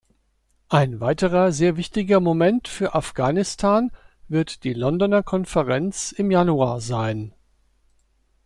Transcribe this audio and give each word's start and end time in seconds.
Ein 0.69 0.99
weiterer 0.99 1.51
sehr 1.51 1.77
wichtiger 1.77 2.19
Moment 2.19 2.67
für 2.67 2.95
Afghanistan 2.95 3.91
wird 4.29 4.63
die 4.63 4.73
Londoner 4.73 5.21
Konferenz 5.21 6.11
im 6.11 6.31
Januar 6.31 6.81
sein. 6.81 7.35